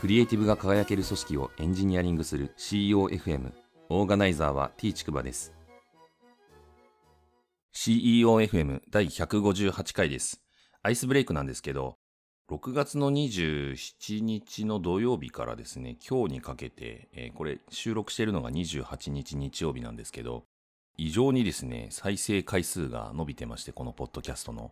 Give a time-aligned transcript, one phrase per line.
[0.00, 3.52] クリエイティブが輝ける組織をエンジニアリングする CEOFM
[3.90, 5.52] オーガナイザーは T ちくばです。
[7.74, 10.40] CEOFM 第158回です。
[10.82, 11.98] アイスブレイクなんですけど
[12.50, 20.44] 6月の27日の土曜日からですね今日にかけて、えー、これ収録しているのが28日日曜日なんですけど
[20.96, 24.70] 異常にですね再生回数が伸びてましてこのポッドキャストの。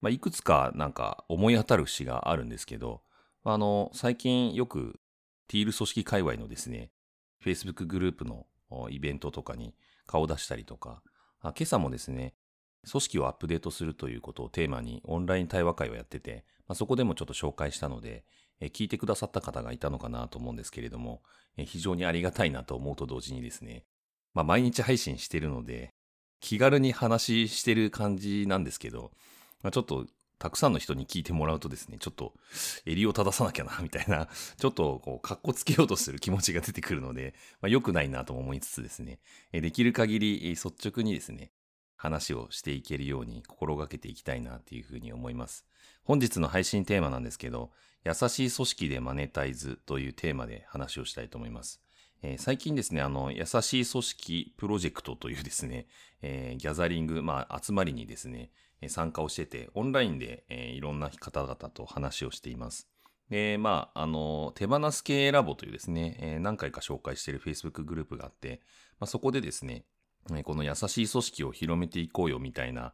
[0.00, 3.02] まあ、いくつかなんか思い当たる節があるんですけど、
[3.42, 5.00] あの、最近よく
[5.48, 6.90] ティール組織界隈のですね、
[7.42, 8.46] Facebook グループの
[8.90, 9.74] イベントとかに
[10.06, 11.02] 顔を出したりとか、
[11.42, 12.34] 今朝もですね、
[12.90, 18.24] 組織をアップデートするということをテーマにオンライン対話会をやってて、まあ、そこでもちょっと紹介したので、
[18.60, 21.22] 聞いてくださった方がいたのかなと思うんですけれども、
[21.56, 23.84] 非常にありがたいなと思うと同時にですね、
[24.34, 25.94] まあ、毎日配信してるので、
[26.40, 29.12] 気軽に話してる感じなんですけど、
[29.62, 30.06] まあ、ちょっと
[30.40, 32.32] たくさんの人に聞いてもらうとですね、ちょっと
[32.86, 34.26] 襟を正さなきゃな、 みたいな、
[34.56, 39.20] ちょっとこう、格好つけようとする気持ちが出てくるので、まあ、良くないなとも思いつつですね、
[39.52, 41.52] できる限り率直にですね、
[41.94, 45.66] 話をしていけるように心がけていきたいなっていうふうに思います。
[46.04, 47.70] 本日の配信テーマなんですけど、
[48.06, 51.82] 優しい組織でマネタイズというテーマで話をしたいと思います。
[52.22, 55.86] えー、最近ですね、あの、優しい組織プロジェクトというですね、
[56.22, 58.50] えー、ギャザリング、まあ、集まりにですね、
[58.88, 62.88] 参加をしてて、オンラインで、え、いろんな方々と話をしています。
[63.28, 68.60] で、まあ、あの、手放す系ラボというですね、え、何回か紹介している Facebook グループがあって、
[68.98, 69.84] まあ、そこでですね、
[70.44, 72.92] この優しい組織を広めていこうよみたいな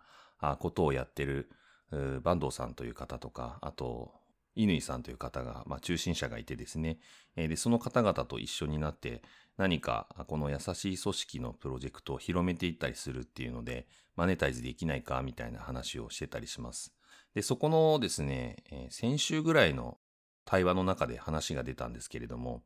[0.58, 1.50] ことをやってる
[1.90, 4.14] 坂東さんという方とか、あと、
[4.56, 6.98] 乾さんという方が、まあ、中心者がいてですね、
[7.36, 9.22] えで、その方々と一緒になって、
[9.56, 16.94] 何かこの優しい組織のプロジェクトを広めていったりするっていうので、マネタイズできないかみたいな話をしてたりします。
[17.34, 19.98] で、そこのですね、え先週ぐらいの
[20.46, 22.62] 対話の中で話が出たんですけれども、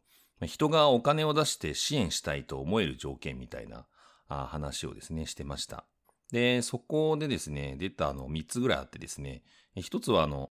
[0.47, 3.87] 人がお金を出して支援したいと思える条件みたいな
[4.29, 5.85] 話をですね、してました。
[6.31, 9.43] で、そこでですね、出たの3つぐらいあってですね、
[9.77, 10.51] 1つはあの、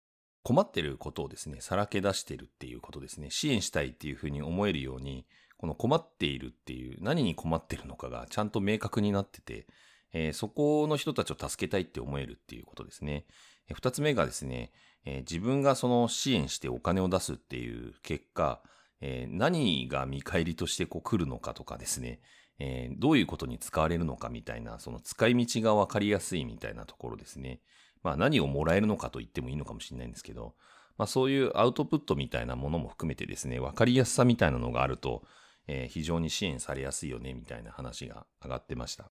[0.46, 3.30] 困ってることをですね、さらけ出してるっていうことですね。
[3.32, 5.26] 支援したいっていうふうに思えるように、
[5.58, 9.66] この困っているっていう、何に困ってるのかがちゃんと明確になってて、
[10.12, 13.26] えー、そこの人たちを助けたいって思えるっていうことですね。
[13.68, 14.70] えー、二つ目がですね、
[15.04, 18.62] えー、自分がその支援してお金を出すっていう結果、
[19.00, 22.20] え何が見返りとしてこう来るのかとかですね、
[22.60, 27.60] えどういうことに使われるのかみたいな、その使い道がわかりやすいみたいなところですね。
[28.06, 30.54] まあ何をもらえるのかと言ってもいいのかもしれないんですけど、
[30.96, 35.24] まあそういうアウトプットみたいなものも含めてですね、わかりやすさみたいなのがあると、
[35.66, 39.10] えー、非常に支援されやすいよね、みたいな話が上がってました。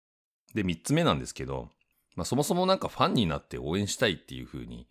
[0.53, 1.71] で、三つ目なんですけど、
[2.15, 4.87] まあ、そもそもなんかファンになって応援したいっていうふうに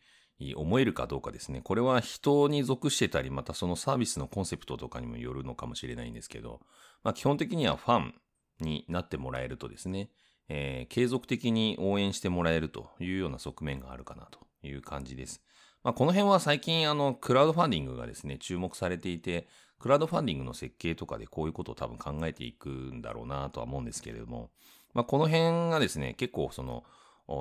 [0.54, 1.62] 思えるかどうかですね。
[1.64, 6.60] これは人に属してたり、またそのサービスのコンセプトとかにもよるのかもしれないんですけど、
[7.02, 8.14] まあ、基本的にはファン
[8.60, 10.10] になってもらえるとですね、
[10.48, 15.42] えー、継続的に応援してもらえるというような側面があるかなという感じです。
[15.82, 19.46] まあ、この辺は最近あのクラウドファンディングがですね、注目されていて、
[19.78, 24.50] クラウドファンディングの設計とかでこういうことを多分考えていくんだろうなとは思うんですけれども、
[24.94, 26.84] まあ、この辺がですね、結構その、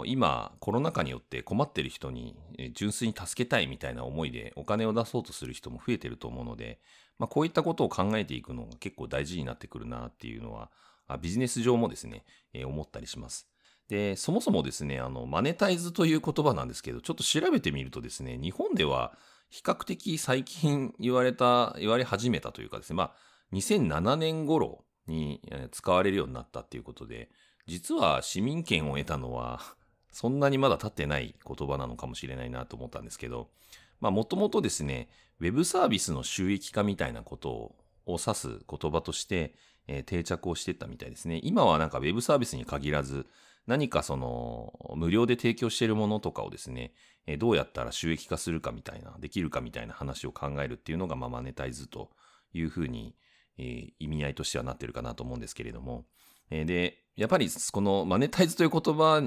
[0.05, 2.37] 今、コロナ禍によって困ってる人に
[2.73, 6.79] 純粋に助けたいみたいな思いでお金を出そうとする人も増えてると思うので、
[7.19, 10.71] まあ、こういったことを考えていくのが結構大事になってくるなっていうのは、
[11.21, 13.47] ビジネス上もですね、えー、思ったりします。
[13.89, 19.13] で、そもそもですね、あの、マネタイズという言葉なんですけど、ちょっと調べてみるとですね、日本では
[19.49, 23.13] 比較的最近言われた、言われ始めたというかですね、まあ、
[23.53, 25.41] 2007年頃に
[25.71, 27.29] 使われるようになったっていうことで、
[27.67, 29.61] 実は市民権を得たのは、
[30.11, 33.49] そんなにまだ経ってない言葉なのかもしれないなと思ったんですけど、
[33.99, 35.09] まあ、もともとですね、
[35.39, 37.49] ウェブサービスの収益化みたいなこと
[38.05, 39.55] を指す言葉として、
[39.87, 41.39] えー、定着をしていったみたいですね。
[41.43, 43.25] 今はなんかウェブサービスに限らず、
[43.67, 46.93] 何かその、無料で提供しているものとかをですね、
[47.37, 52.11] どうやったら収益化するかみたいな、できるかみたいな話を考えるっていうのが、まあ、マネタイズと
[52.53, 53.15] いうふうに、
[53.57, 56.05] えー、意味合いとしてはなってるかなと思うんですけれども、
[56.49, 59.21] えー、で、やっぱりこのマネタイズという言葉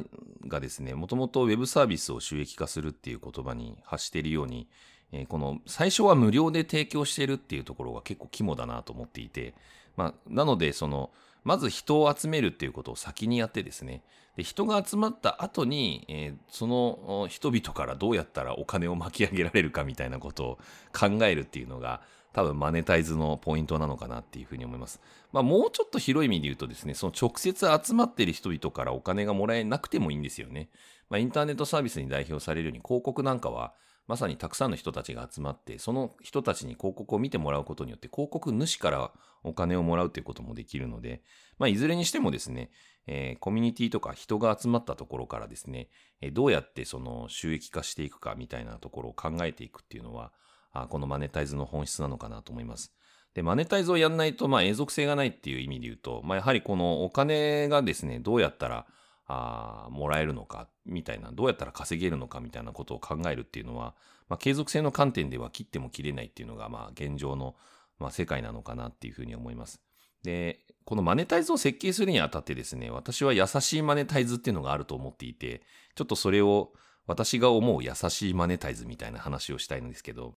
[0.46, 4.68] がですね、もともとウェブサービスを収益化するっていう言葉に発しているように、
[5.12, 9.54] えー、この最初は無料で提供しているっていうところが結構肝だなと思っていて、
[9.96, 11.10] まあ、なので、その、
[11.44, 14.02] まず人を集めるっていうことを先にやってですね、
[14.36, 20.58] で人が集まった後に、えー、その人々からどうやったらお金を巻き上げられるかみたいなことを
[20.92, 25.00] 考えるっていうのが、多分マネタイズのポイントなのかなっていうふうに思います。
[25.32, 30.68] まあもうちょっと広い意味で言うとですね、その直接集まっている人々からお金がもらえなくてもいいんですよね。
[31.08, 33.72] まあインターネットサービスに代表されるように広告なんかは、
[34.06, 39.12] まさにたくさんの人たちが集まって、その人たちに広告を見てもらうことによって、広告主から
[39.42, 41.22] お金をもらうということもできるので、
[41.58, 42.70] まあ、いずれにしてもですね、
[43.06, 45.88] えー、コミュニティとか人が集まったところからですね、
[46.20, 50.32] えー、どうやってその収益化していくかみたいなところを考えていくっていうのは、
[50.72, 52.92] あこのマネタイズの本質なのかなと思います。
[53.34, 58.86] で、マネタイズをやんないと、まあ、永続性がないっていう意味で言うと、まあ、やはりこのお金がですね、どうやったら、
[59.26, 63.94] あもらえるのか、みたいな、どうやったら稼げるのか、みたいなことを考えるっていうのは、
[64.28, 67.56] まあ、継続性の観点では切っても切れないっていうのが、まあ、現状の、
[67.98, 69.80] まあ、世界なのかなっていうふうに思います。
[70.22, 75.62] で、このマネタイズを設計するにあたってですね、私は優しいマネタイズっていうのがあると思っていて、
[75.94, 76.72] ちょっとそれを
[77.06, 80.34] 私が思う優しいマネタイズみたいな話をしたいんですけど、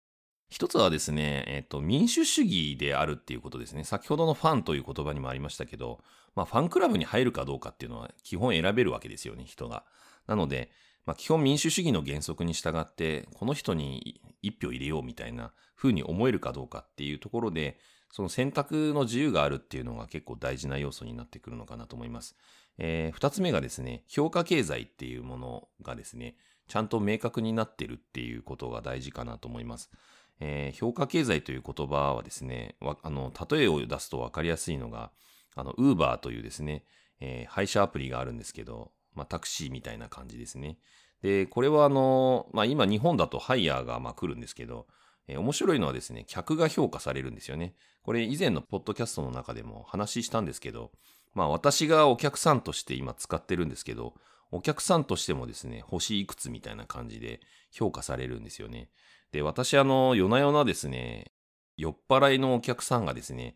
[0.49, 3.83] 一つはですね、えっ、と、民主主義であるっていうことですね。
[3.83, 5.99] 先ほどのファンという言葉にもありましたけど、
[6.35, 9.83] まあ、ファンクラブに入るかどうかっていうのは基本選べるわけですよね、人が。
[10.25, 10.71] なので、
[11.05, 17.79] まあ、基本民主主義の原則に従って、この人に一票入れようみたいな風に思えるかどうかっていうところで、
[18.11, 22.35] その選択の自由があるっていうのが結構大事な要素になってくるのかなと思います。
[22.79, 26.35] えー、二つ目がですね、評価経済っていうものがですね、
[26.67, 29.89] ちゃんと明確になってるっていうことが大事かなと思います。
[30.39, 35.11] えー、評価経済という言葉はですね、あの、例えを出すと分かりやすいのが、
[35.55, 36.85] あの、ウーバーというですね、
[37.19, 40.77] えー、配車アプリがあるんですけど、まあ、タクシーみたいな感じですね。
[41.21, 44.87] で、これはあの、まあ、今日本だとハイヤーがまあ来るんですけど、
[45.27, 47.75] えー、面白いのはですね、客が評価されるんですよね。
[48.03, 50.91] これ以前のポッドキャストの中でも話したんですけど、
[51.33, 54.15] まあ私がお客さんとして今使ってるんですけど、
[54.51, 57.39] お客さんとしてもですね、星いくつみたいな感じで
[57.71, 58.89] 評価されるんですよね。
[59.31, 61.31] で、私あの、夜な夜なですね、
[61.77, 63.55] 酔っ払いのお客さんがですね、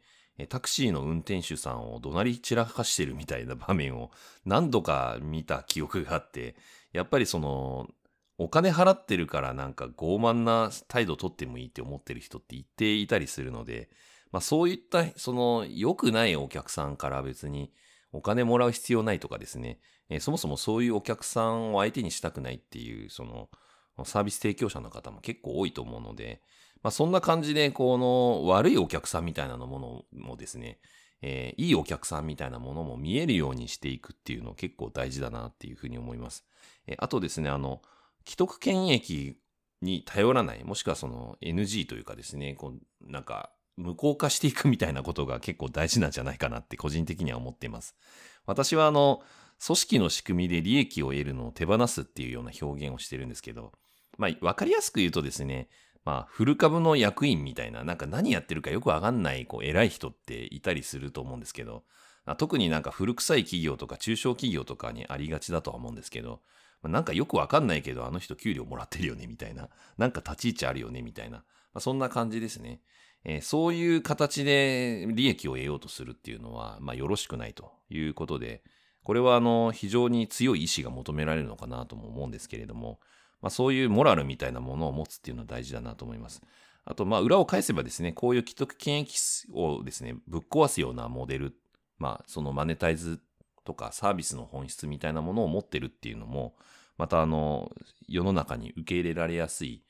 [0.50, 4.10] タクシーの運転手さんを怒鳴り散らかしてるみたいな場面を
[4.46, 6.56] 何度か見た記憶があって、
[6.92, 7.88] やっぱりその、
[8.38, 13.90] お金払ってるからなんか傲慢な態度をとってもいいって思ってる人って言っていたりするので、
[14.32, 17.72] まあそういったその良くないお客さんから別に
[18.12, 19.80] お金もらう必要ないとかですね、
[20.10, 23.50] えー、そもそもそういうお客さんを相手にしたくないっていうその
[24.06, 26.42] サービス提供者の方も結構多いと思うので、
[26.82, 30.80] まあそんな感じでこの悪いお客さんみたいなものもですね、
[31.22, 36.46] えー、いいお客さんみたいなものも見えるようにしていくっていうの結構大事だなっていうふうに思います。
[36.88, 37.82] えー、あとですね、あの、
[38.26, 39.38] 既得権益
[39.82, 47.96] に頼らない、もしくはその NG というかですね、こうなんか無効化していくみたいなことが結構大事なんじゃないかなって個人的には思っています。
[48.46, 49.22] 私はあの、
[49.66, 53.72] 組織の仕組みで利益を得るのを手放すっていうような表現をしてるんですけど、
[54.18, 55.70] まあ、わかりやすく言うとですね、
[56.06, 61.84] まあ、フル株の役員みたいな、なんか何やってるかよくわかんない、こう、偉い人っていたりすると思うんですけど、
[62.38, 66.42] 特になんか古臭い企業とか中小企業とかにありがちだとは思うんですけど、
[66.84, 69.70] なんかよくわかんないけど、あの人給料もらってるよね、みたいな。
[69.98, 71.38] なんか立ち位置あるよね、みたいな。
[71.38, 71.44] ま
[71.76, 72.82] あ、そんな感じですね。
[73.26, 78.64] えー、そういう形で利益を得ようとするっていうのは、まあ、よろしくないということで、
[79.04, 83.00] これはあの、非常に強い意志が求められるのかなとも思うんですけれども、
[83.44, 86.42] まあ、そういうモラルみたいなものを持つっていうのは大事だなと思います。
[86.86, 89.18] あと、まあ、裏を返せばですね、こういう既得権益
[89.54, 91.54] をですね、ぶっ壊すようなモデル、
[91.98, 93.20] まあ、そのマネタイズ
[93.66, 96.56] とかサービスの本質みたいなものを持ってるっていうのも、
[96.98, 97.70] またあの、
[98.08, 99.84] 世の中に受け入れられやすい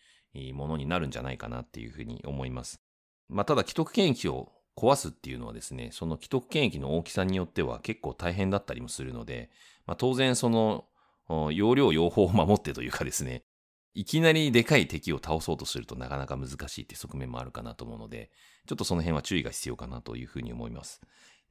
[0.53, 2.81] ものになるんじゃないかなっていうふうに思います。
[3.29, 9.51] まあ、ただ既得権益を壊すっていうのはですね、その既得権益の大きさによっては結構大変だったりもするので、
[9.85, 10.85] まあ、当然その、
[11.51, 13.43] 容量用法を守ってというかですね、
[13.95, 18.31] いきなりでかい敵を倒そうとするとなかなか難しいって側面もあるかなと思うので、
[18.67, 21.01] ちょっとその辺は注意が必要かなというふうに思います。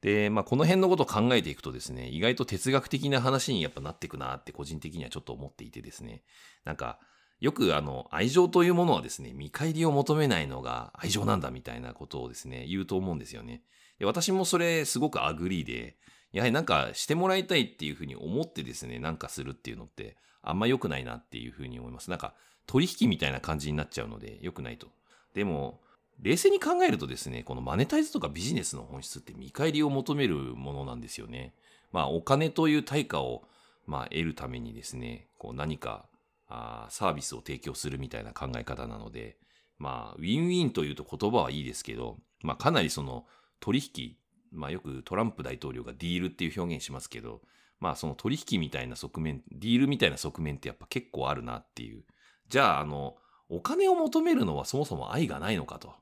[0.01, 6.23] で、まあ、この辺のことを考えていくとですね、意外と哲学的な話にやっぱなっていくなって個人的にはちょっと思っていてですね、
[6.65, 6.99] なんか、
[7.39, 13.63] よくあの、愛情というものはですね、見返りを求めないのが愛情なんだみたいなことをですね、言うと思うんですよね。
[13.99, 15.95] で私もそれすごく agree で、
[16.33, 22.09] やはりなんかしてもらいたいっていうふうに思ってですね、なんかするっていうのってあんま良くないなっていうふうに思います。
[22.09, 22.33] なんか
[22.67, 24.87] 取引みたいな感じになっちゃうので良くないと。
[25.33, 25.81] でも、
[26.21, 31.53] 冷静に考えるとですね、このマネタイズとかビジネスの本質って見返りを求めるものなんですよね。
[31.91, 33.43] まあお金という対価を
[33.87, 36.05] まあ得るためにですね、こう何か
[36.47, 39.37] あサービスを提供するみたいな考え方なので、
[39.79, 43.25] まあ、ウィンウィンというと言葉はいいですけど、まあ、かなりその
[43.59, 44.15] 取引、
[44.51, 47.41] まあ、よくトランプ大統領がディールっていう表現しますけど、
[47.83, 52.05] まあ、その取引みたいな側面、ディールみたいな側面ってやっぱ結構あるなっていう。
[52.47, 53.17] じゃあ、あの、
[53.49, 55.93] お金を求めるのはそもそも愛がないのかと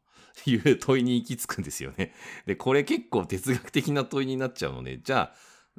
[0.45, 2.13] いう問いに行き着くんですよね。
[2.45, 5.33] で、これ結構哲学的な問いになっちゃうので、じゃ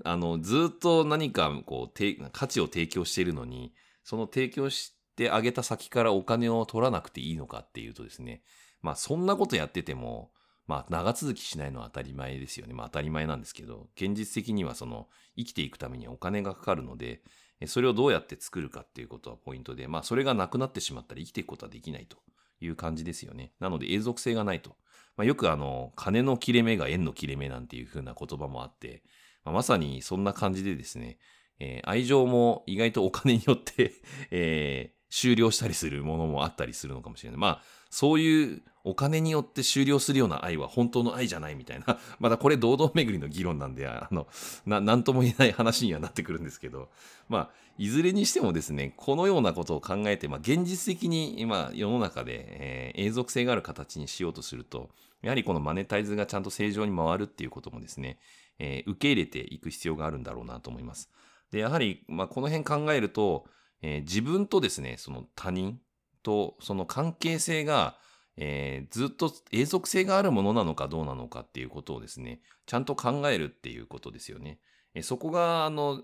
[0.04, 8.42] あ、あの、ずっと何かこう、価値を提供しているのに、その提供してあげた先からお金を取らなくていいのかっていうとですね、
[8.80, 10.32] まあそんなことやってても、
[10.66, 12.74] まあ長続きしないのは当たり前ですよね。
[12.74, 17.22] まあ当たり前なんですけど、現実的にはその生きていくためにお金がかかるので、
[17.66, 22.18] それをどうやって作るかっていうことはポイントで、まあそれがなくなってしまったら生きていくことはできないと
[22.60, 23.52] いう感じですよね。
[23.60, 24.76] なので永続性がないと。
[25.16, 29.02] まあ、よくあの、金の切れ目が円の切れ目なんていう風な言葉もあって、
[29.44, 31.18] まあ、まさにそんな感じでですね、
[31.58, 33.92] えー、愛情も意外とお金によって
[34.30, 37.38] えー、終了したりするものもあったりするのかもしれない。
[37.38, 44.26] まあ、そういうお金によって終了するような愛は本当の愛じゃないみたいな、 まだこれ堂々巡りの議論なんで、あの、
[44.64, 46.88] な、なんとも言えない話にはなってくるんですけど、
[47.28, 54.88] まあ、いずれにしてもですね、このようなことを考えて、まあ、現実的に今、世の中で、えー、永続性がある形にしようとすると、
[55.20, 58.18] やはりこのマネタイズがちゃんと正常に回るっていうこともですね、
[58.58, 61.10] えー、受け入れていく必要があるんだろうなと思います。
[61.50, 63.44] で、やはり、まあ、この辺考えると、
[63.82, 65.78] えー、自分とですね、その他人
[66.22, 67.96] とその関係性が、
[68.36, 74.58] えー、ずっと永続性があるものなのかどうなのかっていうことをですね、ちゃんと考えるっていうことですよね。
[74.94, 76.02] え、そこが、あの、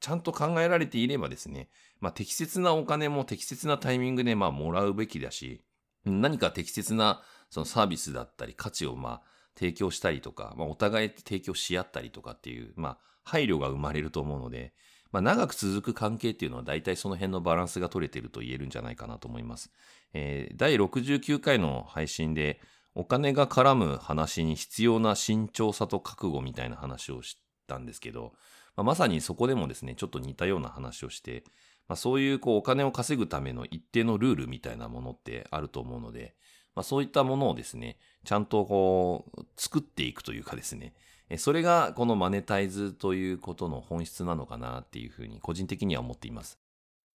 [0.00, 1.68] ちゃんと考えられていればですね、
[2.00, 5.64] まあ、適切なお金も適切なタイミングで、まあ、もらうべきだし、
[6.04, 9.22] 何か適切なそのサービスだったり価値を、まあ、
[9.58, 14.72] 提供したりとか、まあ、お互い提供し合ったりとかっていう、まあ、配慮が生まれると思うので、
[15.12, 19.70] まあ、長く続く関係っていうのは大体その辺のバランスが取れてると言えるんじゃないかなと思います。
[20.12, 22.60] えー、第69回の配信で
[22.94, 28.32] お金が絡む話に必要な慎重さと覚悟みたいな話をしたんですけど、
[28.76, 31.44] まあ、まさにそこでもですね、ちょっと似たような話をして、
[31.88, 36.34] まあ、そういうこうお金を稼ぐための一定のルールみたいなものってあると思うので、
[36.74, 40.94] まあ、そういったものをですね、ちゃんとこう作っていくというかですね、
[41.38, 46.58] それがこのマネタイズということの本質なのかなっていうふうに個人的には思っています。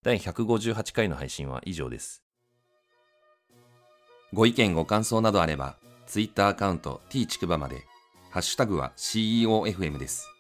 [0.04, 2.24] 第158回の配信は以上です。
[4.34, 7.86] ご意見ご感想などあれば、Twitter アカウント t ちくばまで、
[8.30, 10.35] ハッシュタグは CEOFM です。